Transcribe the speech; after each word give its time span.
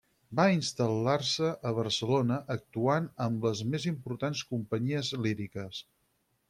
Va 0.37 0.45
instal·lar-se 0.53 1.49
a 1.71 1.75
Barcelona, 1.81 2.39
actuant 2.57 3.13
amb 3.29 3.47
les 3.51 3.63
més 3.75 3.89
importants 3.95 4.43
companyies 4.55 5.15
líriques. 5.27 5.89